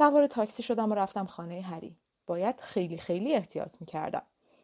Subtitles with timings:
[0.00, 1.96] سوار تاکسی شدم و رفتم خانه هری.
[2.26, 4.22] باید خیلی خیلی احتیاط می‌کردم.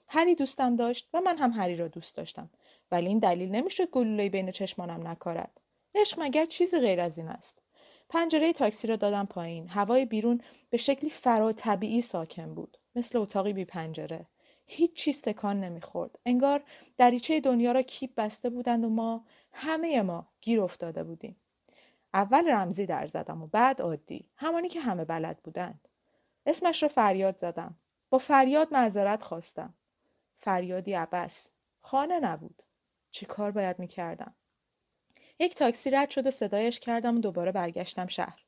[0.08, 2.50] هری دوستم داشت و من هم هری را دوست داشتم.
[2.90, 5.60] ولی این دلیل نمی‌شد گلوله بین چشمانم نکارد.
[5.94, 7.62] عشق مگر چیزی غیر از این است؟
[8.08, 9.68] پنجره تاکسی را دادم پایین.
[9.68, 10.40] هوای بیرون
[10.70, 12.78] به شکلی فرا طبیعی ساکن بود.
[12.94, 14.26] مثل اتاقی بی پنجره.
[14.66, 16.18] هیچ چیز تکان نمی‌خورد.
[16.26, 16.62] انگار
[16.96, 21.36] دریچه دنیا را کیپ بسته بودند و ما همه ما گیر افتاده بودیم.
[22.16, 24.30] اول رمزی در زدم و بعد عادی.
[24.36, 25.88] همانی که همه بلد بودند
[26.46, 27.74] اسمش را فریاد زدم.
[28.10, 29.74] با فریاد معذرت خواستم.
[30.36, 31.50] فریادی عبس.
[31.80, 32.62] خانه نبود.
[33.10, 34.34] چه کار باید می‌کردم؟
[35.38, 38.42] یک تاکسی رد شد و صدایش کردم و دوباره برگشتم شهر.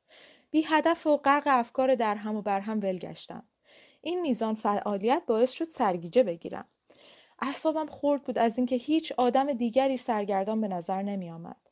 [0.51, 3.43] بی هدف و غرق افکار در هم و بر هم ولگشتم
[4.01, 6.65] این میزان فعالیت باعث شد سرگیجه بگیرم.
[7.39, 11.68] اعصابم خورد بود از اینکه هیچ آدم دیگری سرگردان به نظر نمی آمد.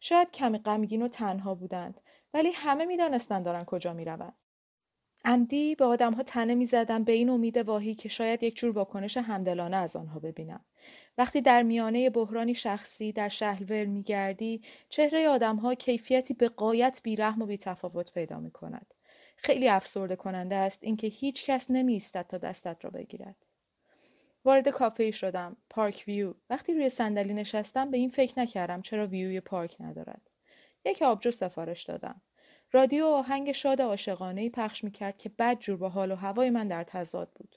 [0.00, 2.00] شاید کمی غمگین و تنها بودند
[2.34, 4.34] ولی همه می‌دانستند دارن کجا می‌روند
[5.24, 9.76] عمدی به آدمها تنه می‌زدم به این امید واهی که شاید یک جور واکنش همدلانه
[9.76, 10.64] از آنها ببینم
[11.18, 17.46] وقتی در میانه بحرانی شخصی در شهرور میگردی چهره آدمها کیفیتی به قایت بیرحم و
[17.46, 18.94] بیتفاوت پیدا می کند.
[19.36, 23.49] خیلی افسرده کننده است اینکه هیچ کس نمی تا دستت را بگیرد.
[24.44, 26.34] وارد کافه شدم پارک ویو.
[26.50, 30.30] وقتی روی صندلی نشستم به این فکر نکردم چرا ویوی پارک ندارد.
[30.84, 32.22] یک آبجو سفارش دادم.
[32.72, 36.84] رادیو آهنگ شاد عاشقانه پخش می‌کرد که بد جور با حال و هوای من در
[36.84, 37.56] تضاد بود.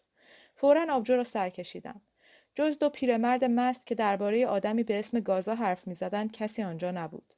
[0.55, 2.01] فورا آبجو را سر کشیدم.
[2.55, 7.33] جز دو پیرمرد مست که درباره آدمی به اسم گازا حرف می‌زدند کسی آنجا نبود.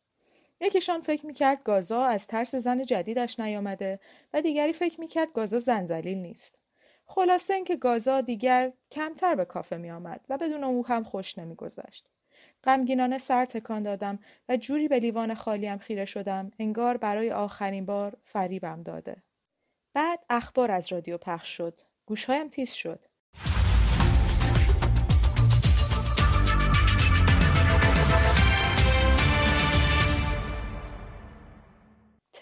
[0.62, 4.00] یکیشان فکر می‌کرد گازا از ترس زن جدیدش نیامده
[4.34, 6.59] و دیگری فکر می‌کرد گازا زنزلیل نیست.
[7.06, 11.56] خلاصه اینکه گازا دیگر کمتر به کافه می آمد و بدون او هم خوش نمی
[11.56, 12.09] گذشت.
[12.64, 18.17] غمگینانه سر تکان دادم و جوری به لیوان خالیم خیره شدم انگار برای آخرین بار
[18.23, 19.23] فریبم داده.
[19.94, 21.80] بعد اخبار از رادیو پخش شد.
[22.06, 23.06] گوشهایم تیز شد.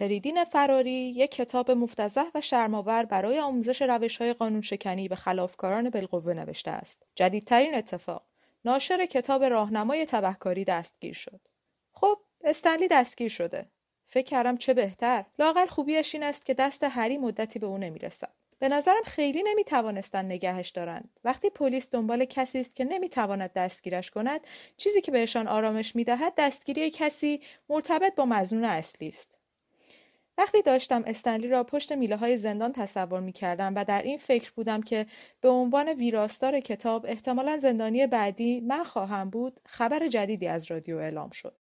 [0.03, 5.89] تریدین فراری یک کتاب مفتزه و شرماور برای آموزش روش های قانون شکنی به خلافکاران
[5.89, 7.03] بالقوه نوشته است.
[7.15, 8.23] جدیدترین اتفاق
[8.65, 11.47] ناشر کتاب راهنمای تبهکاری دستگیر شد.
[11.91, 13.65] خب استنلی دستگیر شده.
[14.05, 15.25] فکر کردم چه بهتر.
[15.39, 18.33] لاقل خوبیش این است که دست هری مدتی به او نمی‌رسد.
[18.59, 21.19] به نظرم خیلی نمی‌توانستند نگهش دارند.
[21.23, 24.47] وقتی پلیس دنبال کسی است که نمی‌تواند دستگیرش کند،
[24.77, 29.42] چیزی که بهشان آرامش می‌دهد دستگیری کسی مرتبط با مزنون اصلی است.
[30.37, 34.51] وقتی داشتم استنلی را پشت میله های زندان تصور می کردم و در این فکر
[34.51, 35.05] بودم که
[35.41, 41.29] به عنوان ویراستار کتاب احتمالا زندانی بعدی من خواهم بود خبر جدیدی از رادیو اعلام
[41.29, 41.57] شد.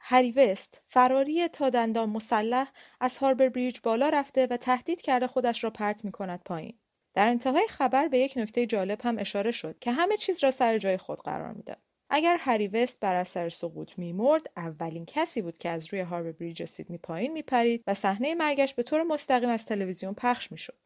[0.00, 5.64] هری وست فراری تا دندان مسلح از هاربر بریج بالا رفته و تهدید کرده خودش
[5.64, 6.78] را پرت می کند پایین.
[7.14, 10.78] در انتهای خبر به یک نکته جالب هم اشاره شد که همه چیز را سر
[10.78, 11.89] جای خود قرار می‌داد.
[12.10, 16.64] اگر هری وست بر اثر سقوط میمرد اولین کسی بود که از روی هاربر بریج
[16.64, 20.78] سیدنی پایین میپرید و صحنه مرگش به طور مستقیم از تلویزیون پخش می‌شد.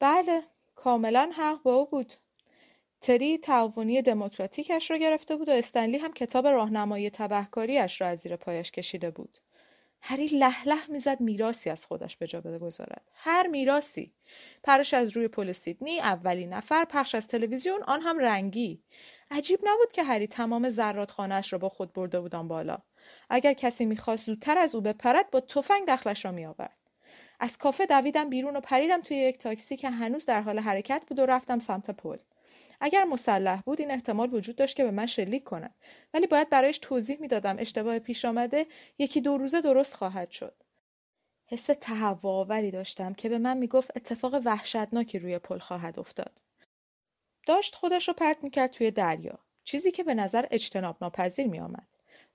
[0.00, 0.42] بله
[0.74, 2.12] کاملا حق با او بود.
[3.00, 8.36] تری تعاونی دموکراتیکش را گرفته بود و استنلی هم کتاب راهنمایی تبهکاریاش را از زیر
[8.36, 9.38] پایش کشیده بود.
[10.04, 13.10] هری لح لح می‌زد میراسی از خودش به جا بگذارد.
[13.14, 14.12] هر میراسی
[14.64, 18.82] پرش از روی پل سیدنی اولین نفر پخش از تلویزیون آن هم رنگی.
[19.32, 22.78] عجیب نبود که هری تمام ذرات خانهاش را با خود برده بودن بالا.
[23.30, 26.78] اگر کسی می‌خواست زودتر از او بپرد با تفنگ دخلش را میآورد.
[27.40, 31.18] از کافه دویدم بیرون و پریدم توی یک تاکسی که هنوز در حال حرکت بود
[31.18, 32.16] و رفتم سمت پل.
[32.80, 35.74] اگر مسلح بود این احتمال وجود داشت که به من شلیک کند.
[36.14, 38.66] ولی باید برایش توضیح می‌دادم اشتباه پیش آمده
[38.98, 40.54] یکی دو روزه درست خواهد شد.
[41.46, 46.51] حس تهوع داشتم که به من می‌گفت اتفاق وحشتناکی روی پل خواهد افتاد.
[47.46, 51.88] داشت خودش رو پرت می‌کرد توی دریا چیزی که به نظر اجتناب ناپذیر میآمد.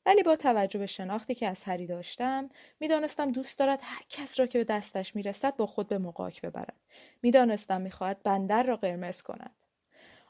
[0.05, 4.47] ولی با توجه به شناختی که از هری داشتم می‌دانستم دوست دارد هر کس را
[4.47, 6.81] که به دستش می‌رسد با خود به مقاک ببرد.
[7.21, 9.63] می‌دانستم می‌خواهد بندر را قرمز کند.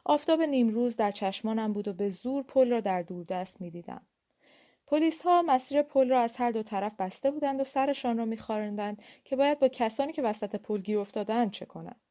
[0.05, 4.01] آفتاب نیمروز در چشمانم بود و به زور پل را در دوردست می‌دیدم.
[4.87, 9.01] پلیس ها مسیر پل را از هر دو طرف بسته بودند و سرشان را میخواراندند
[9.25, 12.01] که باید با کسانی که وسط پل گیر افتادند چه کنند.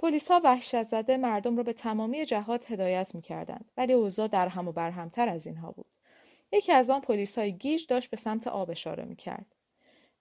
[0.00, 4.68] پلیس ها وحشت زده مردم را به تمامی جهات هدایت می‌کردند ولی اوضاع در هم
[4.68, 5.86] و برهمتر از اینها بود
[6.52, 9.46] یکی از آن پلیس های گیج داشت به سمت آب اشاره می‌کرد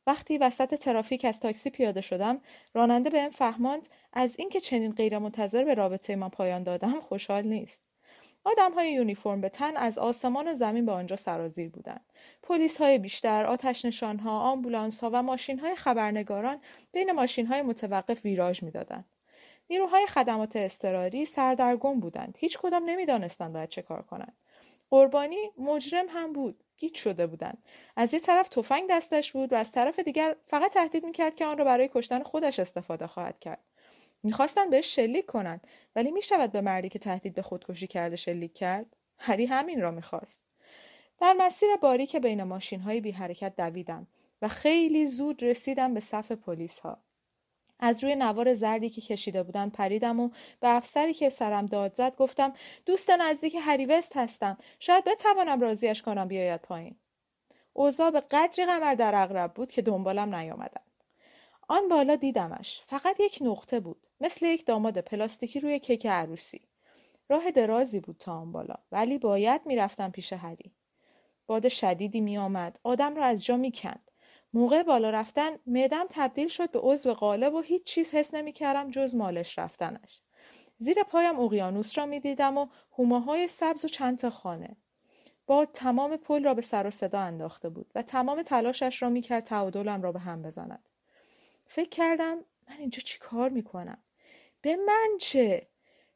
[0.08, 2.42] وقتی وسط ترافیک از تاکسی پیاده شدم
[2.74, 7.84] راننده بهم فهماند از اینکه چنین غیرمنتظر به رابطه ما پایان دادم خوشحال نیست
[8.44, 12.06] آدم های یونیفرم به تن از آسمان و زمین به آنجا سرازیر بودند.
[12.44, 16.62] پلیس های بیشتر، آتش نشان ها، آمبولانس ها و ماشین های خبرنگاران
[16.92, 19.06] بین ماشین های متوقف ویراژ می‌دادند.
[19.70, 22.38] نیروهای خدمات اضطراری سردرگم بودند.
[22.40, 24.38] هیچ کدام نمی‌دانستند باید چه کار کنند.
[24.90, 26.64] قربانی مجرم هم بود.
[26.78, 27.64] گیت شده بودند.
[27.96, 31.58] از یه طرف تفنگ دستش بود و از طرف دیگر فقط تهدید می‌کرد که آن
[31.58, 33.64] را برای کشتن خودش استفاده خواهد کرد.
[34.24, 38.96] می‌خواستند بهش شلیک کنند ولی می‌شود به مردی که تهدید به خودکشی کرده شلیک کرد
[39.18, 40.42] هری همین را می‌خواست
[41.20, 44.08] در مسیر باری که بین ماشین های بی حرکت دویدم
[44.42, 47.04] و خیلی زود رسیدم به صف پلیس ها.
[47.80, 50.30] از روی نوار زردی که کشیده بودند پریدم و
[50.60, 52.54] به افسری که سرم داد زد گفتم
[52.86, 54.58] دوست نزدیک هری وست هستم.
[54.80, 56.96] شاید بتوانم راضیش کنم بیاید پایین.
[57.74, 60.82] اوضاع به قدری قمر در اغرب بود که دنبالم نیامدم.
[61.68, 62.82] آن بالا دیدمش.
[62.86, 66.62] فقط یک نقطه بود مثل یک داماد پلاستیکی روی کیک عروسی.
[67.30, 70.72] راه درازی بود تا آن بالا ولی باید می‌رفتم پیش هری.
[71.48, 72.80] باد شدیدی میآمد.
[72.84, 74.09] آدم را از جا می‌کند.
[74.54, 79.16] موقع بالا رفتن معدم تبدیل شد به عضو قالب و هیچ چیز حس نمی‌کردم جز
[79.16, 80.22] مالش رفتنش.
[80.78, 84.78] زیر پایم اقیانوس را می‌دیدم و های سبز و چند تا خانه.
[85.48, 89.44] باد تمام پل را به سر و صدا انداخته بود و تمام تلاشش را می‌کرد
[89.44, 90.90] تعادلم را به هم بزند.
[91.68, 92.38] فکر کردم
[92.70, 94.04] من اینجا چی کار می‌کنم؟
[94.62, 95.68] به من چه؟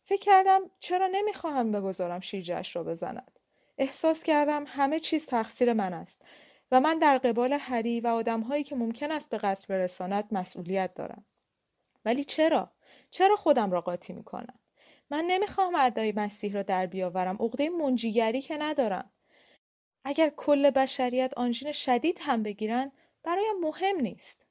[0.04, 3.40] فکر کردم چرا نمی‌خواهم بگذارم شیرجهش را بزند.
[3.78, 6.22] احساس کردم همه چیز تقصیر من است.
[6.74, 11.26] و من در قبال هری و آدمهایی که ممکن است به قصد برساند مسئولیت دارم.
[12.06, 12.72] ولی چرا؟
[13.10, 14.60] چرا خودم را قاطی می‌کنم؟
[15.10, 17.38] من نمی‌خواهم ادای مسیح را در بیاورم.
[17.40, 19.12] عقده منجیگری که ندارم.
[20.04, 22.92] اگر کل بشریت آنژین شدید هم بگیرند
[23.24, 24.46] برایم مهم نیست.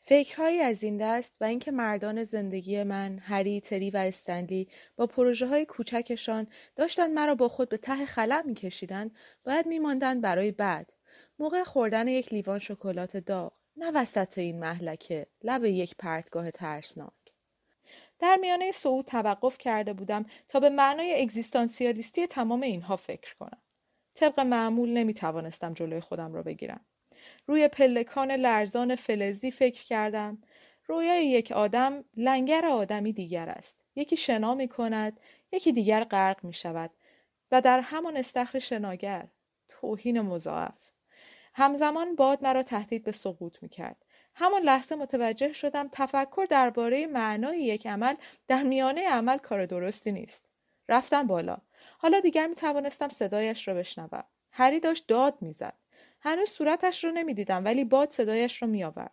[0.00, 5.46] فکرهایی از این دست و اینکه مردان زندگی من هری تری و استنلی با پروژه
[5.46, 6.46] های کوچکشان
[6.76, 10.92] داشتند مرا با خود به ته خلا میکشیدند باید میماندند برای بعد.
[11.42, 13.52] موقع خوردن یک لیوان شکلات داغ.
[13.76, 15.26] نه وسط این محلکه.
[15.42, 17.12] لب یک پرتگاه ترسناک.
[18.18, 23.62] در میانه صعود توقف کرده بودم تا به معنای اگزیستانسیالیستی تمام اینها فکر کنم.
[24.14, 26.80] طبق معمول نمی توانستم جلوی خودم را بگیرم.
[27.46, 30.42] روی پلکان لرزان فلزی فکر کردم.
[30.86, 33.84] رویای یک آدم لنگر آدمی دیگر است.
[33.96, 35.20] یکی شنا می کند
[35.52, 36.90] یکی دیگر غرق می شود
[37.50, 39.28] و در همان استخر شناگر.
[39.68, 40.91] توهین مضاعف.
[41.54, 43.96] همزمان باد مرا تهدید به سقوط می کرد
[44.34, 48.14] همان لحظه متوجه شدم تفکر درباره معنای یک عمل
[48.48, 50.44] در میانه عمل کار درستی نیست.
[50.88, 51.56] رفتم بالا.
[51.98, 54.24] حالا دیگر می توانستم صدایش را بشنوم.
[54.52, 55.74] هری داشت داد می‌زد.
[56.20, 59.12] هنوز صورتش رو نمی‌دیدم ولی باد صدایش رو میآورد.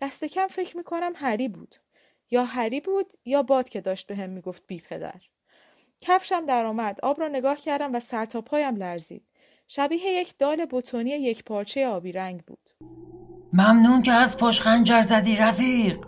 [0.00, 1.74] دست کم فکر می‌کنم هری بود.
[2.30, 5.20] یا هری بود یا باد که داشت به هم می‌گفت بی پدر
[6.00, 7.00] کفشم درآمد.
[7.02, 9.26] آب را نگاه کردم و سر تا پایم لرزید.
[9.68, 12.70] شبیه یک دال بتونی یک پارچه آبی رنگ بود.
[13.52, 15.98] ممنون که از پشت خنجر زدی رفیق.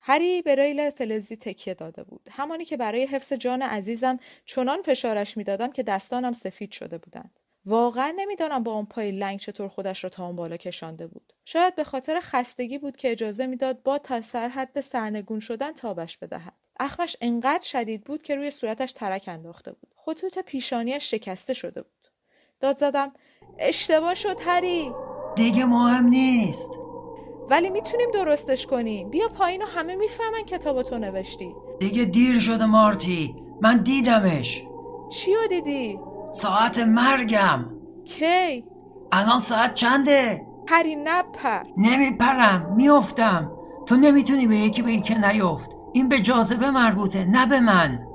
[0.00, 2.28] هری به ریل فلزی تکیه داده بود.
[2.30, 7.40] همانی که برای حفظ جان عزیزم چنان فشارش می‌دادم که دستانم سفید شده بودند.
[7.64, 11.32] واقعا نمی‌دانم با اون پای لنگ چطور خودش را تا اون بالا کشانده بود.
[11.44, 16.66] شاید به خاطر خستگی بود که اجازه می‌داد با تا سرحد سرنگون شدن تابش بدهد.
[16.80, 19.94] اخمش انقدر شدید بود که روی صورتش ترک انداخته بود.
[19.96, 21.99] خطوط پیشانیش شکسته شده بود.
[22.60, 23.12] داد زدم.
[23.58, 24.92] اشتباه شد هری.
[25.36, 26.70] دیگه مهم نیست.
[27.50, 29.10] ولی می‌تونیم درستش کنیم.
[29.10, 31.54] بیا پایین و همه می‌فهمن کتابتو نوشتی.
[31.78, 33.36] دیگه دیر شده مارتی.
[33.60, 34.64] من دیدمش.
[35.10, 37.70] چیو دیدی؟ ساعت مرگم.
[38.04, 38.64] کی؟
[39.12, 43.52] الان ساعت چنده؟ هری نپر نمیپرم میافتم.
[43.86, 48.06] تو نمی‌تونی به یکی به که نیفت این به جاذبه مربوطه نه به من.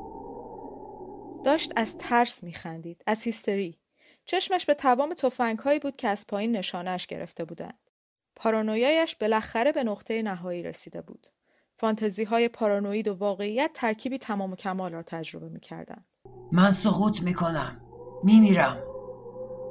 [1.44, 3.78] داشت از ترس میخندید از هیستری.
[4.26, 7.80] چشمش به تمام توفنگ هایی بود که از پایین نشانش گرفته بودند.
[8.36, 11.28] پارانویایش بالاخره به نقطه نهایی رسیده بود.
[11.76, 16.06] فانتزی های پارانوید و واقعیت ترکیبی تمام و کمال را تجربه می‌کردند.
[16.52, 17.82] من سقوط می‌کنم.
[18.24, 18.78] میمیرم.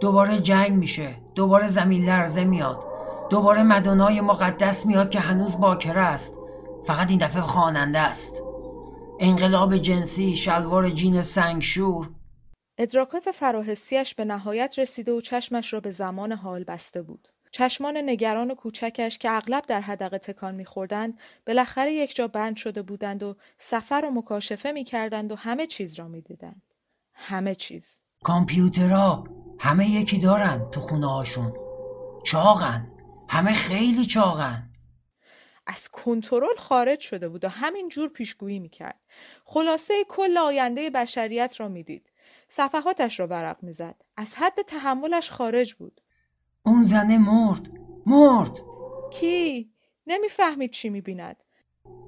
[0.00, 1.16] دوباره جنگ میشه.
[1.34, 2.84] دوباره زمین لرزه میاد.
[3.30, 6.32] دوباره مدونای مقدس میاد که هنوز باکره است.
[6.86, 8.42] فقط این دفعه خواننده است.
[9.20, 12.10] انقلاب جنسی شلوار جین سنگشور.
[12.78, 17.28] ادراکات فراحسیش به نهایت رسیده و چشمش را به زمان حال بسته بود.
[17.50, 22.82] چشمان نگران و کوچکش که اغلب در حدقه تکان میخوردند بالاخره یک جا بند شده
[22.82, 26.74] بودند و سفر و مکاشفه می‌کردند و همه چیز را می‌دیدند.
[27.12, 28.00] همه چیز.
[28.22, 29.24] کامپیوترها
[29.58, 31.52] همه یکی دارن تو خونه هاشون.
[32.24, 32.90] چاقن.
[33.28, 34.70] همه خیلی چاقن.
[35.66, 39.00] از کنترل خارج شده بود و همین جور پیشگویی می‌کرد.
[39.44, 42.10] خلاصه کل آینده بشریت را می‌دید.
[42.48, 44.02] صفحاتش را ورق می‌زد.
[44.16, 46.00] از حد تحملش خارج بود.
[46.62, 47.68] اون زنه مرد.
[48.06, 48.60] مرد.
[49.10, 49.70] کی؟
[50.06, 51.42] نمی‌فهمید چی می‌بیند.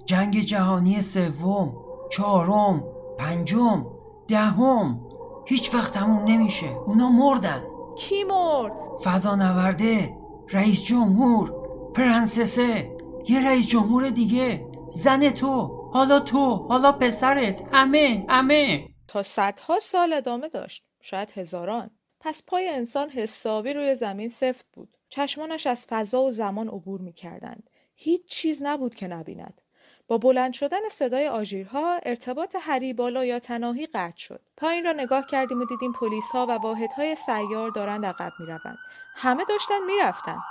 [0.06, 1.76] جنگ جهانی سوم
[2.10, 2.84] چهارم
[3.18, 3.86] پنجم
[4.28, 5.00] دهم.
[5.46, 6.66] هیچ وقت تموم نمیشه.
[6.66, 7.62] اونا مردن.
[7.98, 8.72] کی مرد؟
[9.04, 10.16] فضا نورده
[10.50, 11.54] رئیس جمهور
[11.94, 12.96] پرنسسه.
[13.28, 14.66] یه رئیس جمهور دیگه.
[14.94, 15.50] زن تو.
[15.92, 16.66] حالا تو.
[16.68, 17.68] حالا پسرت.
[17.72, 18.88] همه همه.
[19.08, 21.90] تا صدها سال ادامه داشت شاید هزاران.
[22.20, 24.96] پس پای انسان حسابی روی زمین سفت بود.
[25.08, 27.70] چشمانش از فضا و زمان عبور می کردند.
[27.94, 29.60] هیچ چیز نبود که نبیند.
[30.08, 34.40] با بلند شدن صدای آژیرها ارتباط هری بالا یا تناهی قطع شد.
[34.56, 38.78] پایین را نگاه کردیم و دیدیم پلیس ها و واحدهای سیار دارند عقب می‌روند.
[39.14, 40.42] همه داشتن می‌رفتند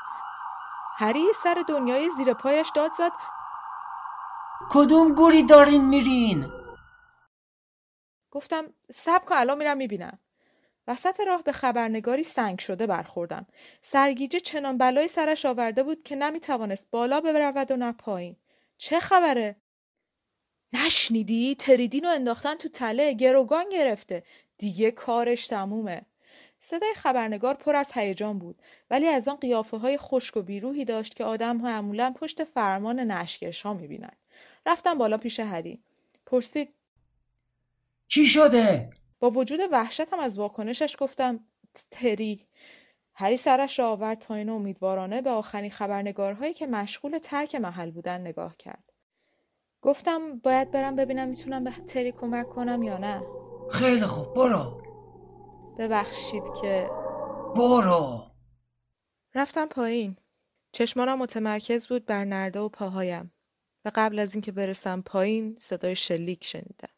[0.97, 3.11] هری سر دنیای زیر پایش داد زد.
[4.69, 6.64] کدوم گوری دارین میرین؟
[8.35, 10.19] گفتم سب کن الان میرم می‌بینم.
[10.87, 13.45] وسط راه به خبرنگاری سنگ شده برخوردم.
[13.81, 18.35] سرگیجه چنان بلای سرش آورده بود که نمی‌توانست بالا برود و نه پایین.
[18.77, 19.55] چه خبره؟
[20.73, 23.13] نشنیدی؟ تریدین رو انداختن تو تله.
[23.13, 24.23] گروگان گرفته.
[24.57, 26.01] دیگه کارش تمومه.
[26.59, 28.61] صدای خبرنگار پر از هیجان بود.
[28.91, 33.61] ولی از آن قیافه های خشک و بیروهی داشت که آدم معمولا پشت فرمان نشکش
[33.61, 34.17] ها می‌بینند
[34.65, 35.83] رفتم بالا پیش هدی.
[36.25, 36.74] پرسید
[38.07, 41.39] چی شده؟ با وجود وحشتم از واکنشش گفتم
[41.91, 42.47] تری.
[43.13, 48.21] هری سرش را آورد پایین و امیدوارانه به آخرین خبرنگارهایی که مشغول ترک محل بودن
[48.21, 48.93] نگاه کرد.
[49.81, 53.23] گفتم باید برم ببینم می‌تونم به تری کمک کنم یا نه.
[53.71, 54.81] خیلی خوب برو.
[55.79, 56.89] ببخشید که
[57.55, 58.31] برو.
[59.35, 60.17] رفتم پایین.
[60.71, 63.31] چشمانم متمرکز بود بر نرده و پاهایم.
[63.85, 66.94] و قبل از اینکه برسم پایین صدای شلیک شنیدم.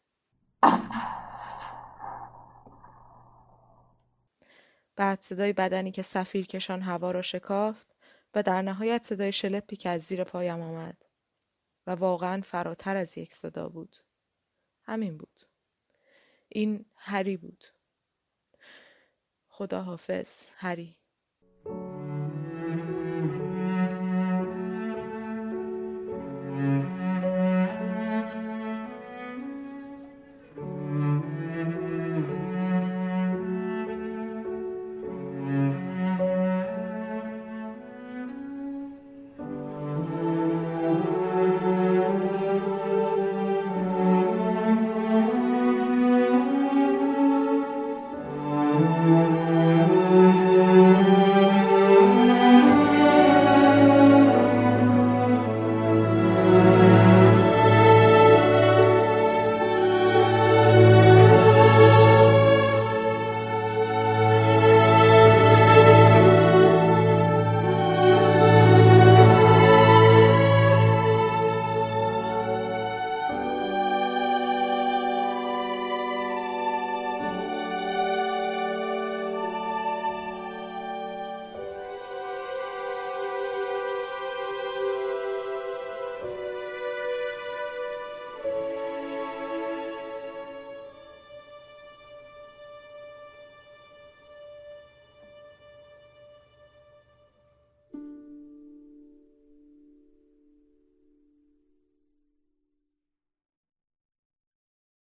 [4.96, 7.94] بعد صدای بدنی که سفیر کشان هوا را شکافت
[8.34, 11.06] و در نهایت صدای شلپی که از زیر پایم آمد
[11.86, 13.96] و واقعا فراتر از یک صدا بود.
[14.82, 15.40] همین بود.
[16.48, 17.64] این هری بود.
[19.48, 20.97] خدا حافظ هری.